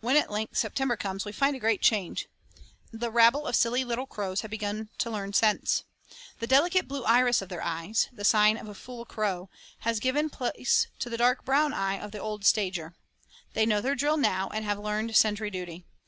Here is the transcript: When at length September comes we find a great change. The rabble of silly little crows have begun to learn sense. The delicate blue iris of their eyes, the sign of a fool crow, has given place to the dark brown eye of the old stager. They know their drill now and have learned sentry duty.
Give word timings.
When 0.00 0.16
at 0.16 0.28
length 0.28 0.56
September 0.56 0.96
comes 0.96 1.24
we 1.24 1.30
find 1.30 1.54
a 1.54 1.60
great 1.60 1.80
change. 1.80 2.26
The 2.92 3.12
rabble 3.12 3.46
of 3.46 3.54
silly 3.54 3.84
little 3.84 4.06
crows 4.06 4.40
have 4.40 4.50
begun 4.50 4.88
to 4.98 5.08
learn 5.08 5.34
sense. 5.34 5.84
The 6.40 6.48
delicate 6.48 6.88
blue 6.88 7.04
iris 7.04 7.40
of 7.42 7.48
their 7.48 7.62
eyes, 7.62 8.08
the 8.12 8.24
sign 8.24 8.56
of 8.56 8.66
a 8.68 8.74
fool 8.74 9.04
crow, 9.04 9.50
has 9.86 10.00
given 10.00 10.30
place 10.30 10.88
to 10.98 11.08
the 11.08 11.16
dark 11.16 11.44
brown 11.44 11.72
eye 11.72 12.00
of 12.00 12.10
the 12.10 12.18
old 12.18 12.44
stager. 12.44 12.96
They 13.52 13.64
know 13.64 13.80
their 13.80 13.94
drill 13.94 14.16
now 14.16 14.48
and 14.48 14.64
have 14.64 14.80
learned 14.80 15.14
sentry 15.14 15.48
duty. 15.48 15.84